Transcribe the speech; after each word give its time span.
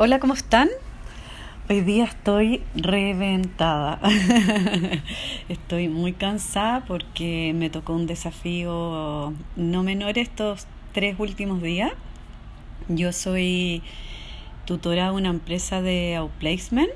Hola, 0.00 0.20
¿cómo 0.20 0.34
están? 0.34 0.68
Hoy 1.68 1.80
día 1.80 2.04
estoy 2.04 2.62
reventada. 2.76 3.98
estoy 5.48 5.88
muy 5.88 6.12
cansada 6.12 6.84
porque 6.84 7.52
me 7.52 7.68
tocó 7.68 7.94
un 7.94 8.06
desafío 8.06 9.34
no 9.56 9.82
menor 9.82 10.16
estos 10.16 10.68
tres 10.92 11.16
últimos 11.18 11.62
días. 11.62 11.90
Yo 12.86 13.12
soy 13.12 13.82
tutora 14.66 15.06
de 15.06 15.16
una 15.16 15.30
empresa 15.30 15.82
de 15.82 16.14
outplacement 16.14 16.90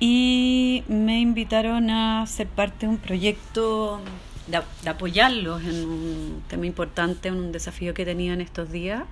y 0.00 0.82
me 0.88 1.20
invitaron 1.20 1.90
a 1.90 2.26
ser 2.26 2.48
parte 2.48 2.86
de 2.86 2.92
un 2.92 2.98
proyecto 2.98 4.00
de, 4.48 4.88
apoyarlos 4.88 5.62
en 5.62 5.84
un 5.84 6.42
tema 6.48 6.66
importante, 6.66 7.28
en 7.28 7.36
un 7.36 7.52
desafío 7.52 7.94
que 7.94 8.04
tenían 8.04 8.40
estos 8.40 8.72
días 8.72 9.04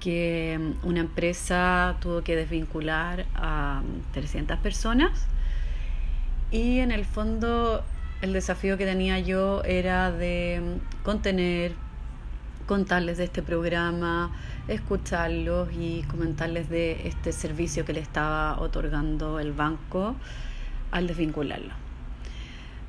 que 0.00 0.58
mm, 0.58 0.86
una 0.86 1.00
empresa 1.00 1.96
tuvo 2.00 2.22
que 2.22 2.36
desvincular 2.36 3.26
a 3.34 3.82
300 4.12 4.58
mm, 4.58 4.62
personas 4.62 5.26
y 6.50 6.78
en 6.78 6.92
el 6.92 7.04
fondo 7.04 7.84
el 8.22 8.32
desafío 8.32 8.78
que 8.78 8.86
tenía 8.86 9.18
yo 9.18 9.62
era 9.64 10.10
de 10.10 10.60
mm, 10.62 11.04
contener, 11.04 11.72
contarles 12.66 13.18
de 13.18 13.24
este 13.24 13.42
programa, 13.42 14.30
escucharlos 14.68 15.68
y 15.72 16.02
comentarles 16.04 16.68
de 16.68 17.06
este 17.06 17.32
servicio 17.32 17.84
que 17.84 17.92
le 17.92 18.00
estaba 18.00 18.60
otorgando 18.60 19.38
el 19.38 19.52
banco 19.52 20.16
al 20.90 21.06
desvincularlo. 21.06 21.72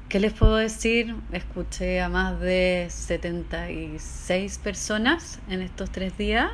¿Qué 0.10 0.22
les 0.22 0.32
puedo 0.32 0.56
decir? 0.56 1.16
Escuché 1.34 2.00
a 2.02 2.08
más 2.08 2.40
de 2.40 2.88
76 2.90 4.58
personas 4.60 5.40
en 5.50 5.62
estos 5.62 5.92
tres 5.92 6.18
días 6.18 6.50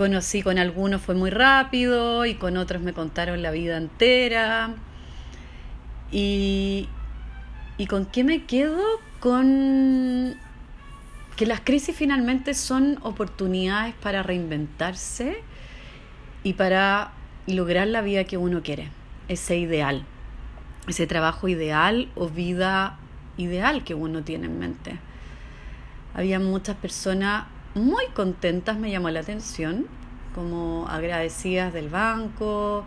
Conocí 0.00 0.40
con 0.40 0.58
algunos 0.58 1.02
fue 1.02 1.14
muy 1.14 1.28
rápido 1.28 2.24
y 2.24 2.36
con 2.36 2.56
otros 2.56 2.80
me 2.80 2.94
contaron 2.94 3.42
la 3.42 3.50
vida 3.50 3.76
entera. 3.76 4.70
Y, 6.10 6.88
y 7.76 7.86
con 7.86 8.06
qué 8.06 8.24
me 8.24 8.46
quedo? 8.46 8.82
Con 9.20 10.38
que 11.36 11.44
las 11.44 11.60
crisis 11.60 11.94
finalmente 11.94 12.54
son 12.54 12.98
oportunidades 13.02 13.94
para 13.94 14.22
reinventarse 14.22 15.42
y 16.44 16.54
para 16.54 17.12
lograr 17.46 17.86
la 17.86 18.00
vida 18.00 18.24
que 18.24 18.38
uno 18.38 18.62
quiere, 18.62 18.88
ese 19.28 19.58
ideal, 19.58 20.06
ese 20.88 21.06
trabajo 21.06 21.46
ideal 21.46 22.08
o 22.14 22.26
vida 22.30 22.98
ideal 23.36 23.84
que 23.84 23.92
uno 23.92 24.22
tiene 24.22 24.46
en 24.46 24.58
mente. 24.58 24.98
Había 26.14 26.40
muchas 26.40 26.76
personas 26.76 27.44
muy 27.74 28.06
contentas, 28.14 28.78
me 28.78 28.90
llamó 28.90 29.10
la 29.10 29.20
atención, 29.20 29.86
como 30.34 30.86
agradecidas 30.88 31.72
del 31.72 31.88
banco 31.88 32.84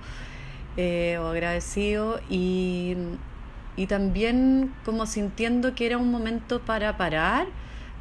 eh, 0.78 1.18
o 1.20 1.28
agradecido 1.28 2.20
y, 2.30 2.96
y 3.76 3.88
también 3.88 4.74
como 4.86 5.06
sintiendo 5.06 5.76
que 5.76 5.86
era 5.86 5.98
un 5.98 6.12
momento 6.12 6.62
para 6.62 6.98
parar, 6.98 7.48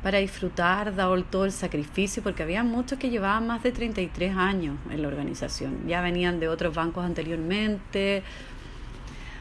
para 0.03 0.19
disfrutar, 0.19 0.95
dado 0.95 1.23
todo 1.25 1.45
el 1.45 1.53
sacrificio, 1.53 2.23
porque 2.23 2.43
había 2.43 2.65
muchos 2.65 2.99
que 2.99 3.11
llevaban 3.11 3.47
más 3.47 3.63
de 3.63 3.71
33 3.71 4.37
años 4.37 4.77
en 4.91 5.03
la 5.03 5.09
organización, 5.09 5.87
ya 5.87 6.01
venían 6.01 6.41
de 6.41 6.49
otros 6.49 6.75
bancos 6.75 7.05
anteriormente, 7.05 8.23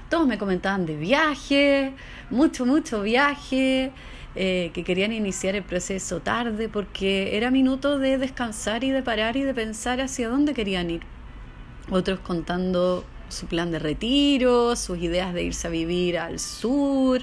todos 0.10 0.28
me 0.28 0.38
comentaban 0.38 0.86
de 0.86 0.98
viaje, 0.98 1.94
mucho, 2.30 2.66
mucho 2.66 3.02
viaje, 3.02 3.92
eh, 4.34 4.72
que 4.74 4.86
querían 4.86 5.12
iniciar 5.12 5.56
el 5.56 5.64
proceso 5.64 6.22
tarde 6.22 6.70
porque 6.70 7.36
era 7.36 7.52
minuto 7.52 8.00
de 8.00 8.18
descansar 8.18 8.86
y 8.86 8.90
de 8.92 9.04
parar 9.04 9.36
y 9.36 9.42
de 9.42 9.54
pensar 9.54 10.00
hacia 10.00 10.30
dónde 10.30 10.54
querían 10.54 10.90
ir. 10.90 11.02
Otros 11.90 12.20
contando 12.20 13.04
su 13.28 13.48
plan 13.48 13.72
de 13.72 13.80
retiro, 13.80 14.76
sus 14.78 15.00
ideas 15.00 15.34
de 15.34 15.44
irse 15.44 15.68
a 15.68 15.70
vivir 15.70 16.18
al 16.18 16.40
sur, 16.40 17.22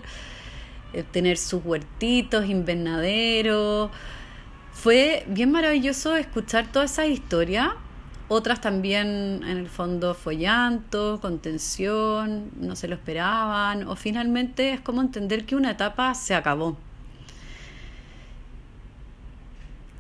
eh, 0.93 1.03
tener 1.03 1.39
sus 1.39 1.65
huertitos, 1.65 2.47
invernaderos. 2.47 3.91
Fue 4.73 5.25
bien 5.29 5.51
maravilloso 5.51 6.15
escuchar 6.15 6.71
toda 6.71 6.85
esa 6.85 7.07
historia. 7.07 7.75
Otras 8.29 8.61
también, 8.61 9.41
en 9.45 9.57
el 9.57 9.69
fondo, 9.69 10.15
fue 10.15 10.37
llanto, 10.37 11.19
contención, 11.23 12.51
no 12.61 12.77
se 12.77 12.87
lo 12.87 12.97
esperaban, 12.97 13.89
o 13.89 13.97
finalmente 13.97 14.73
es 14.75 14.81
como 14.83 15.01
entender 15.01 15.47
que 15.47 15.57
una 15.57 15.71
etapa 15.71 16.15
se 16.15 16.35
acabó 16.35 16.77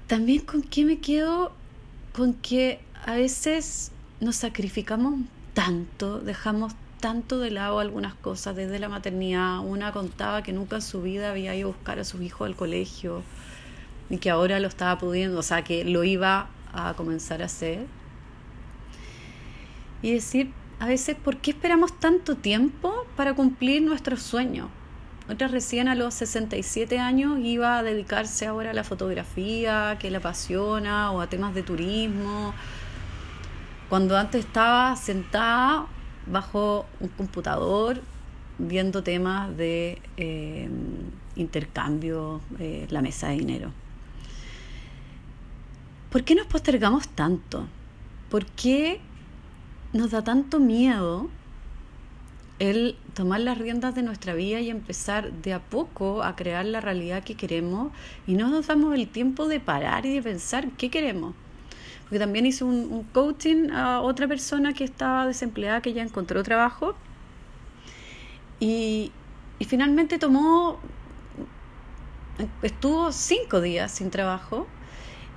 También 0.08 0.40
con 0.40 0.62
qué 0.62 0.86
me 0.86 1.00
quedo, 1.00 1.52
con 2.16 2.32
que 2.32 2.80
a 3.04 3.14
veces 3.14 3.92
nos 4.20 4.36
sacrificamos 4.36 5.20
tanto, 5.52 6.18
dejamos 6.20 6.72
tanto 6.98 7.38
de 7.38 7.50
lado 7.50 7.78
algunas 7.78 8.14
cosas 8.14 8.56
desde 8.56 8.78
la 8.78 8.88
maternidad. 8.88 9.58
Una 9.60 9.92
contaba 9.92 10.42
que 10.42 10.54
nunca 10.54 10.76
en 10.76 10.82
su 10.82 11.02
vida 11.02 11.30
había 11.30 11.54
ido 11.54 11.68
a 11.68 11.72
buscar 11.72 11.98
a 11.98 12.04
su 12.04 12.22
hijo 12.22 12.44
al 12.44 12.56
colegio 12.56 13.22
y 14.08 14.16
que 14.16 14.30
ahora 14.30 14.60
lo 14.60 14.68
estaba 14.68 14.98
pudiendo, 14.98 15.40
o 15.40 15.42
sea, 15.42 15.62
que 15.62 15.84
lo 15.84 16.02
iba 16.04 16.48
a 16.72 16.94
comenzar 16.94 17.42
a 17.42 17.44
hacer. 17.44 17.86
Y 20.00 20.12
decir, 20.14 20.52
a 20.80 20.86
veces, 20.86 21.16
¿por 21.16 21.36
qué 21.36 21.50
esperamos 21.50 22.00
tanto 22.00 22.34
tiempo 22.34 23.04
para 23.14 23.34
cumplir 23.34 23.82
nuestros 23.82 24.22
sueños? 24.22 24.70
Otra 25.30 25.46
recién 25.46 25.88
a 25.88 25.94
los 25.94 26.14
67 26.14 26.98
años 26.98 27.38
iba 27.42 27.78
a 27.78 27.82
dedicarse 27.82 28.46
ahora 28.46 28.70
a 28.70 28.72
la 28.72 28.82
fotografía, 28.82 29.98
que 30.00 30.10
le 30.10 30.16
apasiona, 30.16 31.10
o 31.12 31.20
a 31.20 31.26
temas 31.26 31.54
de 31.54 31.62
turismo. 31.62 32.54
Cuando 33.90 34.16
antes 34.16 34.46
estaba 34.46 34.96
sentada 34.96 35.86
bajo 36.26 36.86
un 37.00 37.08
computador 37.08 38.00
viendo 38.58 39.02
temas 39.02 39.54
de 39.54 40.00
eh, 40.16 40.68
intercambio, 41.36 42.40
eh, 42.58 42.86
la 42.88 43.02
mesa 43.02 43.28
de 43.28 43.34
dinero. 43.34 43.70
¿Por 46.10 46.24
qué 46.24 46.34
nos 46.34 46.46
postergamos 46.46 47.06
tanto? 47.08 47.66
¿Por 48.30 48.46
qué 48.46 48.98
nos 49.92 50.10
da 50.10 50.24
tanto 50.24 50.58
miedo 50.58 51.28
el 52.58 52.96
tomar 53.14 53.40
las 53.40 53.58
riendas 53.58 53.94
de 53.94 54.02
nuestra 54.02 54.34
vida 54.34 54.60
y 54.60 54.70
empezar 54.70 55.32
de 55.32 55.52
a 55.52 55.60
poco 55.60 56.22
a 56.22 56.34
crear 56.34 56.64
la 56.64 56.80
realidad 56.80 57.22
que 57.22 57.36
queremos 57.36 57.92
y 58.26 58.34
no 58.34 58.48
nos 58.48 58.66
damos 58.66 58.94
el 58.94 59.08
tiempo 59.08 59.46
de 59.46 59.60
parar 59.60 60.06
y 60.06 60.14
de 60.14 60.22
pensar 60.22 60.68
qué 60.72 60.90
queremos. 60.90 61.34
Porque 62.02 62.18
también 62.18 62.46
hice 62.46 62.64
un, 62.64 63.04
coaching 63.12 63.70
a 63.70 64.00
otra 64.00 64.26
persona 64.26 64.72
que 64.72 64.84
estaba 64.84 65.26
desempleada, 65.26 65.82
que 65.82 65.92
ya 65.92 66.02
encontró 66.02 66.42
trabajo 66.42 66.94
y, 68.58 69.12
y 69.58 69.64
finalmente 69.66 70.18
tomó, 70.18 70.80
estuvo 72.62 73.12
cinco 73.12 73.60
días 73.60 73.92
sin 73.92 74.10
trabajo 74.10 74.66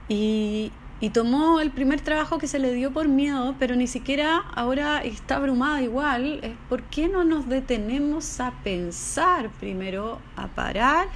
y, 0.08 0.72
y 1.02 1.10
tomó 1.10 1.60
el 1.60 1.72
primer 1.72 2.00
trabajo 2.00 2.38
que 2.38 2.48
se 2.48 2.60
le 2.60 2.72
dio 2.74 2.94
por 2.94 3.08
miedo, 3.08 3.56
pero 3.58 3.76
ni 3.76 3.88
siquiera 3.88 4.38
ahora 4.54 5.04
está 5.04 5.38
abrumada 5.38 5.82
igual. 5.82 6.56
¿Por 6.70 6.84
qué 6.84 7.08
no 7.08 7.24
nos 7.24 7.50
detenemos 7.50 8.40
a 8.40 8.52
pensar 8.64 9.50
primero, 9.60 10.20
a 10.36 10.48
parar 10.48 11.08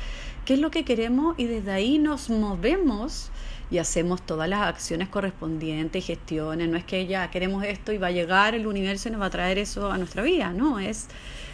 qué 0.43 0.55
es 0.55 0.59
lo 0.59 0.71
que 0.71 0.83
queremos 0.83 1.35
y 1.37 1.45
desde 1.45 1.71
ahí 1.71 1.99
nos 1.99 2.31
movemos 2.31 3.29
y 3.69 3.77
hacemos 3.77 4.23
todas 4.23 4.49
las 4.49 4.61
acciones 4.61 5.07
correspondientes, 5.07 6.03
gestiones? 6.03 6.67
No 6.67 6.77
es 6.77 6.83
que 6.83 7.05
ya 7.05 7.29
queremos 7.29 7.63
esto 7.63 7.91
y 7.93 7.99
va 7.99 8.07
a 8.07 8.11
llegar 8.11 8.55
el 8.55 8.65
universo 8.65 9.09
y 9.09 9.11
nos 9.11 9.21
va 9.21 9.27
a 9.27 9.29
traer 9.29 9.59
eso 9.59 9.91
a 9.91 9.99
nuestra 9.99 10.23
vida, 10.23 10.51
no, 10.51 10.79
es 10.79 11.09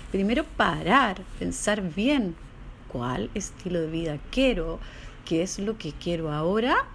primero 0.10 0.46
parar, 0.46 1.22
pensar 1.38 1.82
bien 1.82 2.36
cuál 2.88 3.30
estilo 3.34 3.82
de 3.82 3.88
vida 3.88 4.18
quiero, 4.32 4.80
qué 5.26 5.42
es 5.44 5.60
lo 5.60 5.78
que 5.78 5.92
quiero 5.92 6.32
ahora 6.32 6.86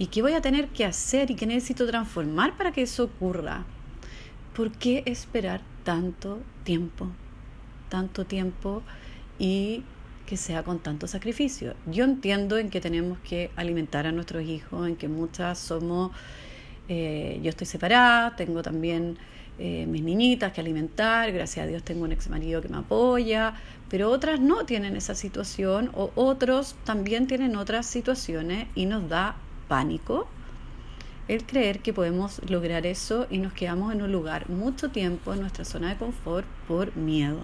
¿Y 0.00 0.06
qué 0.06 0.22
voy 0.22 0.32
a 0.32 0.40
tener 0.40 0.68
que 0.68 0.86
hacer 0.86 1.30
y 1.30 1.34
qué 1.34 1.44
necesito 1.44 1.86
transformar 1.86 2.56
para 2.56 2.72
que 2.72 2.80
eso 2.80 3.04
ocurra? 3.04 3.66
¿Por 4.56 4.72
qué 4.72 5.02
esperar 5.04 5.60
tanto 5.84 6.40
tiempo? 6.64 7.08
Tanto 7.90 8.24
tiempo 8.24 8.82
y 9.38 9.82
que 10.24 10.38
sea 10.38 10.62
con 10.62 10.78
tanto 10.78 11.06
sacrificio. 11.06 11.74
Yo 11.84 12.04
entiendo 12.04 12.56
en 12.56 12.70
que 12.70 12.80
tenemos 12.80 13.18
que 13.18 13.50
alimentar 13.56 14.06
a 14.06 14.12
nuestros 14.12 14.42
hijos, 14.44 14.88
en 14.88 14.96
que 14.96 15.06
muchas 15.06 15.58
somos, 15.58 16.12
eh, 16.88 17.38
yo 17.42 17.50
estoy 17.50 17.66
separada, 17.66 18.36
tengo 18.36 18.62
también 18.62 19.18
eh, 19.58 19.84
mis 19.86 20.02
niñitas 20.02 20.54
que 20.54 20.62
alimentar, 20.62 21.30
gracias 21.30 21.66
a 21.66 21.68
Dios 21.68 21.82
tengo 21.82 22.04
un 22.04 22.12
ex 22.12 22.30
marido 22.30 22.62
que 22.62 22.70
me 22.70 22.78
apoya, 22.78 23.52
pero 23.90 24.08
otras 24.08 24.40
no 24.40 24.64
tienen 24.64 24.96
esa 24.96 25.14
situación 25.14 25.90
o 25.92 26.10
otros 26.14 26.74
también 26.84 27.26
tienen 27.26 27.54
otras 27.54 27.84
situaciones 27.84 28.66
y 28.74 28.86
nos 28.86 29.06
da 29.10 29.36
el 31.28 31.46
creer 31.46 31.78
que 31.78 31.92
podemos 31.92 32.40
lograr 32.50 32.86
eso 32.86 33.28
y 33.30 33.38
nos 33.38 33.52
quedamos 33.52 33.92
en 33.92 34.02
un 34.02 34.10
lugar 34.10 34.50
mucho 34.50 34.90
tiempo 34.90 35.32
en 35.32 35.40
nuestra 35.40 35.64
zona 35.64 35.90
de 35.90 35.96
confort 35.96 36.46
por 36.66 36.96
miedo. 36.96 37.38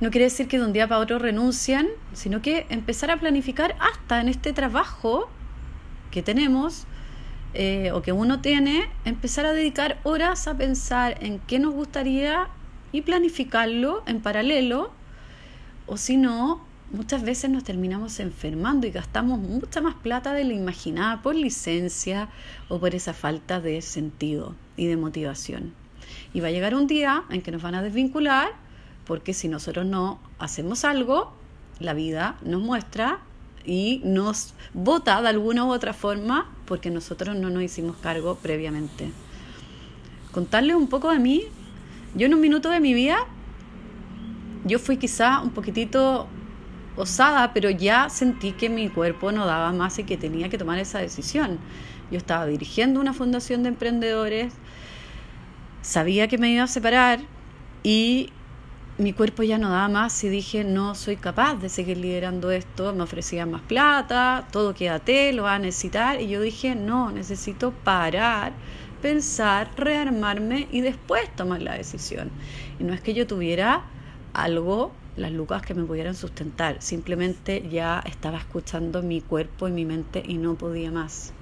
No 0.00 0.10
quiere 0.10 0.24
decir 0.24 0.48
que 0.48 0.58
de 0.58 0.64
un 0.64 0.72
día 0.72 0.88
para 0.88 1.00
otro 1.00 1.20
renuncian, 1.20 1.86
sino 2.12 2.42
que 2.42 2.66
empezar 2.68 3.12
a 3.12 3.20
planificar 3.20 3.76
hasta 3.78 4.20
en 4.20 4.28
este 4.28 4.52
trabajo 4.52 5.28
que 6.10 6.20
tenemos, 6.20 6.86
eh, 7.54 7.92
o 7.92 8.02
que 8.02 8.10
uno 8.10 8.40
tiene, 8.40 8.88
empezar 9.04 9.46
a 9.46 9.52
dedicar 9.52 9.98
horas 10.02 10.48
a 10.48 10.56
pensar 10.56 11.22
en 11.22 11.38
qué 11.38 11.60
nos 11.60 11.74
gustaría 11.74 12.48
y 12.90 13.02
planificarlo 13.02 14.02
en 14.06 14.20
paralelo, 14.20 14.90
o 15.86 15.96
si 15.96 16.16
no, 16.16 16.71
muchas 16.92 17.22
veces 17.22 17.50
nos 17.50 17.64
terminamos 17.64 18.20
enfermando 18.20 18.86
y 18.86 18.90
gastamos 18.90 19.38
mucha 19.38 19.80
más 19.80 19.94
plata 19.94 20.34
de 20.34 20.44
la 20.44 20.52
imaginada 20.52 21.22
por 21.22 21.34
licencia 21.34 22.28
o 22.68 22.78
por 22.78 22.94
esa 22.94 23.14
falta 23.14 23.60
de 23.60 23.80
sentido 23.80 24.54
y 24.76 24.86
de 24.86 24.96
motivación. 24.96 25.72
Y 26.34 26.40
va 26.40 26.48
a 26.48 26.50
llegar 26.50 26.74
un 26.74 26.86
día 26.86 27.24
en 27.30 27.42
que 27.42 27.50
nos 27.50 27.62
van 27.62 27.74
a 27.74 27.82
desvincular 27.82 28.50
porque 29.06 29.32
si 29.34 29.48
nosotros 29.48 29.86
no 29.86 30.20
hacemos 30.38 30.84
algo, 30.84 31.32
la 31.80 31.94
vida 31.94 32.36
nos 32.42 32.62
muestra 32.62 33.20
y 33.64 34.00
nos 34.04 34.54
vota 34.74 35.22
de 35.22 35.28
alguna 35.28 35.64
u 35.64 35.72
otra 35.72 35.92
forma 35.92 36.50
porque 36.66 36.90
nosotros 36.90 37.36
no 37.36 37.48
nos 37.50 37.62
hicimos 37.62 37.96
cargo 37.96 38.36
previamente. 38.36 39.10
Contarles 40.30 40.76
un 40.76 40.88
poco 40.88 41.10
de 41.10 41.18
mí. 41.18 41.42
Yo 42.14 42.26
en 42.26 42.34
un 42.34 42.40
minuto 42.40 42.68
de 42.68 42.80
mi 42.80 42.92
vida, 42.92 43.18
yo 44.64 44.78
fui 44.78 44.98
quizá 44.98 45.40
un 45.40 45.50
poquitito 45.50 46.28
osada, 46.96 47.52
pero 47.52 47.70
ya 47.70 48.08
sentí 48.08 48.52
que 48.52 48.68
mi 48.68 48.88
cuerpo 48.88 49.32
no 49.32 49.46
daba 49.46 49.72
más 49.72 49.98
y 49.98 50.04
que 50.04 50.16
tenía 50.16 50.48
que 50.48 50.58
tomar 50.58 50.78
esa 50.78 50.98
decisión. 50.98 51.58
Yo 52.10 52.18
estaba 52.18 52.46
dirigiendo 52.46 53.00
una 53.00 53.14
fundación 53.14 53.62
de 53.62 53.70
emprendedores, 53.70 54.52
sabía 55.80 56.28
que 56.28 56.38
me 56.38 56.50
iba 56.50 56.64
a 56.64 56.68
separar 56.68 57.20
y 57.82 58.30
mi 58.98 59.12
cuerpo 59.12 59.42
ya 59.42 59.58
no 59.58 59.70
daba 59.70 59.88
más 59.88 60.22
y 60.22 60.28
dije, 60.28 60.64
no 60.64 60.94
soy 60.94 61.16
capaz 61.16 61.56
de 61.56 61.68
seguir 61.68 61.96
liderando 61.96 62.50
esto, 62.50 62.92
me 62.92 63.02
ofrecían 63.02 63.50
más 63.50 63.62
plata, 63.62 64.46
todo 64.52 64.74
quédate, 64.74 65.32
lo 65.32 65.44
va 65.44 65.54
a 65.54 65.58
necesitar 65.58 66.20
y 66.20 66.28
yo 66.28 66.40
dije, 66.40 66.74
no, 66.74 67.10
necesito 67.10 67.72
parar, 67.72 68.52
pensar, 69.00 69.70
rearmarme 69.76 70.68
y 70.70 70.82
después 70.82 71.34
tomar 71.34 71.62
la 71.62 71.74
decisión. 71.74 72.30
Y 72.78 72.84
no 72.84 72.92
es 72.92 73.00
que 73.00 73.14
yo 73.14 73.26
tuviera 73.26 73.84
algo 74.34 74.92
las 75.16 75.32
lucas 75.32 75.62
que 75.62 75.74
me 75.74 75.84
pudieran 75.84 76.14
sustentar. 76.14 76.80
Simplemente 76.80 77.68
ya 77.68 78.02
estaba 78.06 78.38
escuchando 78.38 79.02
mi 79.02 79.20
cuerpo 79.20 79.68
y 79.68 79.72
mi 79.72 79.84
mente 79.84 80.22
y 80.26 80.38
no 80.38 80.54
podía 80.54 80.90
más. 80.90 81.32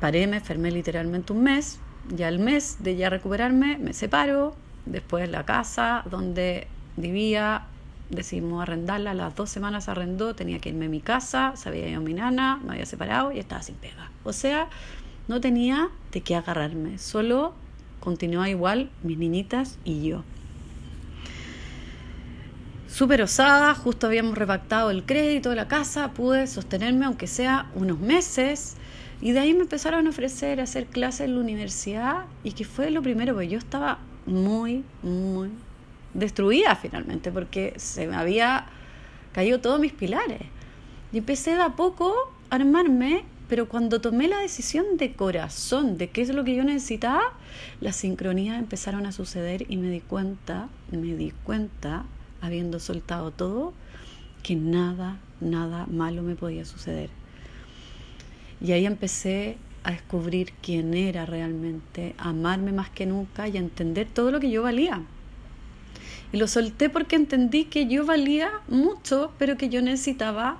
Paré, 0.00 0.26
me 0.26 0.36
enfermé 0.36 0.70
literalmente 0.70 1.32
un 1.32 1.42
mes. 1.42 1.80
Ya 2.08 2.28
al 2.28 2.38
mes 2.38 2.78
de 2.80 2.96
ya 2.96 3.10
recuperarme, 3.10 3.78
me 3.78 3.92
separo. 3.92 4.54
Después 4.86 5.28
la 5.28 5.44
casa 5.44 6.02
donde 6.10 6.66
vivía, 6.96 7.66
decidimos 8.08 8.62
arrendarla. 8.62 9.12
las 9.12 9.34
dos 9.34 9.50
semanas 9.50 9.88
arrendó, 9.88 10.34
tenía 10.34 10.60
que 10.60 10.70
irme 10.70 10.86
a 10.86 10.88
mi 10.88 11.00
casa, 11.00 11.52
sabía 11.56 11.88
yo 11.90 12.00
mi 12.00 12.14
nana, 12.14 12.60
me 12.64 12.72
había 12.72 12.86
separado 12.86 13.32
y 13.32 13.38
estaba 13.38 13.62
sin 13.62 13.74
pega. 13.74 14.10
O 14.24 14.32
sea, 14.32 14.68
no 15.26 15.40
tenía 15.40 15.90
de 16.12 16.22
qué 16.22 16.36
agarrarme. 16.36 16.98
Solo 16.98 17.52
continuaba 18.00 18.48
igual 18.48 18.90
mis 19.02 19.18
niñitas 19.18 19.78
y 19.84 20.08
yo 20.08 20.22
súper 22.88 23.22
osada, 23.22 23.74
justo 23.74 24.06
habíamos 24.06 24.36
repactado 24.36 24.90
el 24.90 25.04
crédito 25.04 25.50
de 25.50 25.56
la 25.56 25.68
casa, 25.68 26.12
pude 26.12 26.46
sostenerme 26.46 27.04
aunque 27.04 27.26
sea 27.26 27.70
unos 27.74 28.00
meses 28.00 28.76
y 29.20 29.32
de 29.32 29.40
ahí 29.40 29.52
me 29.52 29.60
empezaron 29.60 30.06
a 30.06 30.10
ofrecer 30.10 30.60
hacer 30.60 30.86
clases 30.86 31.22
en 31.22 31.34
la 31.34 31.40
universidad 31.40 32.24
y 32.44 32.52
que 32.52 32.64
fue 32.64 32.90
lo 32.90 33.02
primero, 33.02 33.34
porque 33.34 33.48
yo 33.48 33.58
estaba 33.58 33.98
muy, 34.26 34.84
muy 35.02 35.50
destruida 36.14 36.76
finalmente 36.76 37.30
porque 37.30 37.74
se 37.76 38.06
me 38.06 38.16
había 38.16 38.66
caído 39.32 39.60
todos 39.60 39.80
mis 39.80 39.92
pilares. 39.92 40.42
Y 41.12 41.18
empecé 41.18 41.54
de 41.54 41.62
a 41.62 41.70
poco 41.70 42.14
a 42.50 42.56
armarme, 42.56 43.24
pero 43.48 43.68
cuando 43.68 44.00
tomé 44.00 44.28
la 44.28 44.38
decisión 44.38 44.96
de 44.96 45.14
corazón 45.14 45.98
de 45.98 46.10
qué 46.10 46.22
es 46.22 46.28
lo 46.30 46.44
que 46.44 46.54
yo 46.54 46.64
necesitaba, 46.64 47.32
las 47.80 47.96
sincronías 47.96 48.58
empezaron 48.58 49.04
a 49.06 49.12
suceder 49.12 49.66
y 49.68 49.76
me 49.78 49.90
di 49.90 50.00
cuenta, 50.00 50.68
me 50.90 51.14
di 51.14 51.32
cuenta 51.44 52.04
habiendo 52.40 52.80
soltado 52.80 53.30
todo, 53.30 53.72
que 54.42 54.56
nada, 54.56 55.18
nada 55.40 55.86
malo 55.86 56.22
me 56.22 56.34
podía 56.34 56.64
suceder. 56.64 57.10
Y 58.60 58.72
ahí 58.72 58.86
empecé 58.86 59.56
a 59.84 59.92
descubrir 59.92 60.52
quién 60.62 60.94
era 60.94 61.26
realmente, 61.26 62.14
a 62.18 62.30
amarme 62.30 62.72
más 62.72 62.90
que 62.90 63.06
nunca 63.06 63.48
y 63.48 63.56
a 63.56 63.60
entender 63.60 64.08
todo 64.12 64.30
lo 64.30 64.40
que 64.40 64.50
yo 64.50 64.62
valía. 64.62 65.02
Y 66.32 66.36
lo 66.36 66.46
solté 66.46 66.90
porque 66.90 67.16
entendí 67.16 67.64
que 67.64 67.86
yo 67.86 68.04
valía 68.04 68.50
mucho, 68.68 69.32
pero 69.38 69.56
que 69.56 69.68
yo 69.68 69.80
necesitaba 69.82 70.58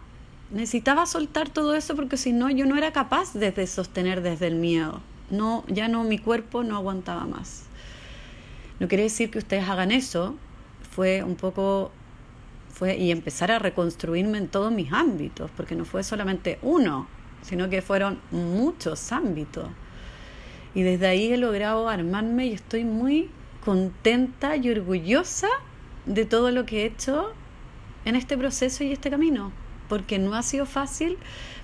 necesitaba 0.51 1.05
soltar 1.05 1.51
todo 1.51 1.75
eso 1.75 1.95
porque 1.95 2.17
si 2.17 2.33
no 2.33 2.49
yo 2.49 2.65
no 2.65 2.77
era 2.77 2.93
capaz 2.93 3.35
de 3.35 3.67
sostener 3.67 4.23
desde 4.23 4.47
el 4.47 4.55
miedo. 4.55 5.01
No, 5.31 5.65
ya 5.69 5.89
no 5.89 6.05
mi 6.05 6.19
cuerpo 6.19 6.63
no 6.63 6.77
aguantaba 6.77 7.27
más. 7.27 7.65
No 8.81 8.89
quiere 8.89 9.05
decir 9.05 9.31
que 9.31 9.39
ustedes 9.39 9.69
hagan 9.69 9.91
eso, 9.91 10.37
fue 10.99 11.23
un 11.23 11.37
poco 11.37 11.93
fue 12.71 12.97
y 12.97 13.13
empezar 13.13 13.53
a 13.53 13.61
reconstruirme 13.61 14.37
en 14.39 14.49
todos 14.49 14.73
mis 14.73 14.93
ámbitos, 14.93 15.49
porque 15.57 15.77
no 15.77 15.85
fue 15.85 16.03
solamente 16.03 16.59
uno, 16.61 17.07
sino 17.41 17.69
que 17.71 17.83
fueron 17.83 18.19
muchos 18.33 19.13
ámbitos. 19.13 19.69
Y 20.75 20.83
desde 20.83 21.07
ahí 21.07 21.33
he 21.33 21.37
logrado 21.37 21.89
armarme 21.89 22.47
y 22.47 22.53
estoy 22.53 22.83
muy 22.83 23.31
contenta 23.65 24.57
y 24.57 24.71
orgullosa 24.71 25.47
de 26.05 26.25
todo 26.25 26.51
lo 26.51 26.67
que 26.67 26.83
he 26.83 26.87
hecho 26.87 27.33
en 28.05 28.17
este 28.17 28.37
proceso 28.37 28.83
y 28.83 28.91
este 28.91 29.09
camino, 29.09 29.53
porque 29.89 30.19
no 30.19 30.35
ha 30.35 30.43
sido 30.43 30.67
fácil, 30.67 31.17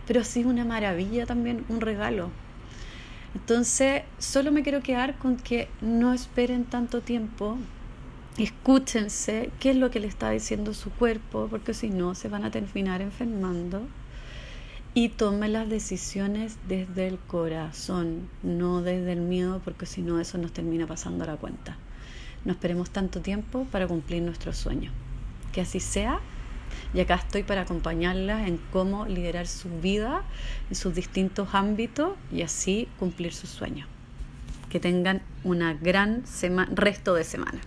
pero 0.06 0.20
ha 0.20 0.24
sido 0.24 0.48
una 0.48 0.64
maravilla 0.64 1.26
también, 1.26 1.64
un 1.68 1.80
regalo. 1.80 2.30
Entonces, 3.34 4.02
solo 4.20 4.52
me 4.52 4.62
quiero 4.62 4.80
quedar 4.80 5.18
con 5.18 5.38
que 5.38 5.68
no 5.80 6.12
esperen 6.12 6.66
tanto 6.66 7.00
tiempo, 7.00 7.58
escúchense 8.38 9.50
qué 9.60 9.70
es 9.70 9.76
lo 9.76 9.90
que 9.90 10.00
le 10.00 10.06
está 10.06 10.30
diciendo 10.30 10.74
su 10.74 10.90
cuerpo, 10.90 11.46
porque 11.50 11.74
si 11.74 11.90
no 11.90 12.14
se 12.14 12.28
van 12.28 12.44
a 12.44 12.50
terminar 12.50 13.00
enfermando. 13.00 13.82
Y 14.96 15.08
tomen 15.08 15.52
las 15.52 15.68
decisiones 15.68 16.56
desde 16.68 17.08
el 17.08 17.18
corazón, 17.18 18.28
no 18.44 18.80
desde 18.80 19.12
el 19.12 19.20
miedo, 19.22 19.60
porque 19.64 19.86
si 19.86 20.02
no 20.02 20.20
eso 20.20 20.38
nos 20.38 20.52
termina 20.52 20.86
pasando 20.86 21.24
a 21.24 21.26
la 21.26 21.36
cuenta. 21.36 21.76
No 22.44 22.52
esperemos 22.52 22.90
tanto 22.90 23.20
tiempo 23.20 23.66
para 23.72 23.88
cumplir 23.88 24.22
nuestros 24.22 24.56
sueños. 24.56 24.92
Que 25.52 25.62
así 25.62 25.80
sea. 25.80 26.20
Y 26.92 27.00
acá 27.00 27.16
estoy 27.16 27.42
para 27.42 27.62
acompañarlas 27.62 28.46
en 28.46 28.58
cómo 28.72 29.06
liderar 29.06 29.48
su 29.48 29.68
vida 29.80 30.22
en 30.70 30.76
sus 30.76 30.94
distintos 30.94 31.48
ámbitos 31.54 32.12
y 32.30 32.42
así 32.42 32.86
cumplir 32.98 33.32
sus 33.32 33.50
sueños. 33.50 33.88
Que 34.68 34.78
tengan 34.78 35.22
una 35.42 35.74
gran 35.74 36.22
resto 36.72 37.14
de 37.14 37.24
semana. 37.24 37.60